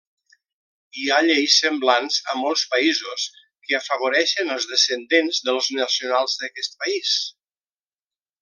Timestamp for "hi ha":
1.01-1.19